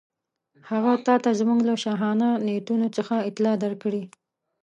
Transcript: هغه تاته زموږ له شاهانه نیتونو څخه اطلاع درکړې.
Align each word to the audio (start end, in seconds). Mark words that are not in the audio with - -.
هغه 0.71 0.93
تاته 1.05 1.31
زموږ 1.39 1.59
له 1.69 1.75
شاهانه 1.83 2.29
نیتونو 2.45 2.87
څخه 2.97 3.15
اطلاع 3.29 3.55
درکړې. 3.63 4.03